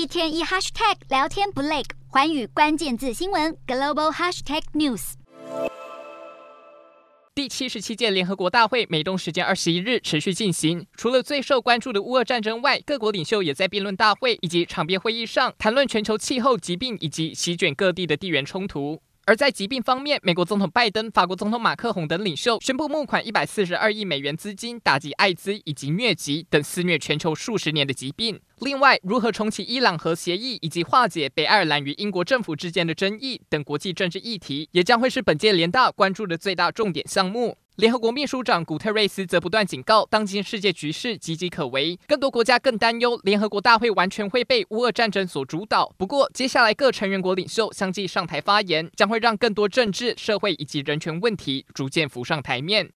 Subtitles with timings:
[0.00, 5.12] 一天一 hashtag 聊天不累，环宇关键字新闻 global hashtag news。
[7.34, 19.02] 第七十七届联合国大会美东时间二十一日持续进行，除了最受关注的乌俄战争外，各国领袖也在辩论大会以及场边会议上谈论全球气候、疾病以及席卷各地的地缘冲突。
[19.30, 28.40] 而在疾病方面，美国总统拜登、法国总统马克宏等领袖宣布募款一百四十二亿美元资金，打击艾滋以及疟疾等肆虐全球数十年的疾病。
[28.58, 37.56] 另外，如何重启伊朗核协议以及化解北爱尔兰与英国政府之间的争议等国际政治议题，也将会是本届联大关注的最大重点项目。
[37.80, 45.90] 联合国秘书长古特瑞斯则不断警告，当今世界局势岌岌可危，更多国家更担忧联合国大会完全会被乌俄战争所主导。
[45.96, 52.86] 不过，接下来各成员国领袖相继上台发言，将会让更多政治、社会以及人权问题逐渐浮上台面。